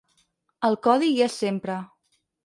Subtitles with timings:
[0.69, 1.75] El codi hi és sempre.